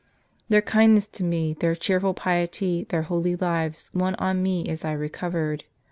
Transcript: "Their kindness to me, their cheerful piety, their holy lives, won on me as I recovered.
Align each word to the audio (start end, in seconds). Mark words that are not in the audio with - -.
"Their 0.49 0.63
kindness 0.63 1.05
to 1.09 1.23
me, 1.23 1.53
their 1.53 1.75
cheerful 1.75 2.15
piety, 2.15 2.87
their 2.89 3.03
holy 3.03 3.35
lives, 3.35 3.91
won 3.93 4.15
on 4.15 4.41
me 4.41 4.67
as 4.67 4.83
I 4.83 4.93
recovered. 4.93 5.63